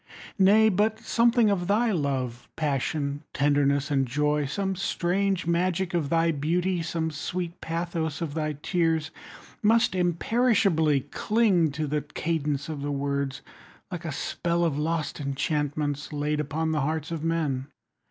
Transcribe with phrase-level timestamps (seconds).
[0.37, 6.09] 20 Nay, but something of thy love, Passion, tenderness, and joy, Some strange magic of
[6.09, 9.11] thy beauty, Some sweet pathos of thy tears,
[9.61, 13.43] Must imperishably cling 25 To the cadence of the words,
[13.91, 17.67] Like a spell of lost enchantments Laid upon the hearts of men.